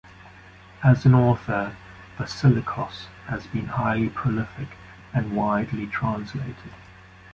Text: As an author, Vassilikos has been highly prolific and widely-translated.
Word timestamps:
As 0.83 1.05
an 1.05 1.13
author, 1.13 1.75
Vassilikos 2.17 3.05
has 3.27 3.45
been 3.45 3.67
highly 3.67 4.09
prolific 4.09 4.69
and 5.13 5.33
widely-translated. 5.35 6.73